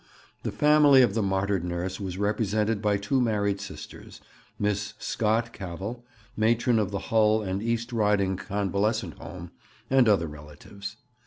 The 0.41 0.51
family 0.51 1.03
of 1.03 1.13
the 1.13 1.21
martyred 1.21 1.63
nurse 1.63 1.99
was 1.99 2.17
represented 2.17 2.81
by 2.81 2.97
two 2.97 3.21
married 3.21 3.61
sisters, 3.61 4.19
Miss 4.57 4.95
Scott 4.97 5.53
Cavell, 5.53 6.03
matron 6.35 6.79
of 6.79 6.89
the 6.89 7.13
Hull 7.13 7.43
and 7.43 7.61
East 7.61 7.93
Riding 7.93 8.35
Convalescent 8.35 9.19
Home, 9.19 9.51
and 9.91 10.09
other 10.09 10.25
relatives. 10.25 10.97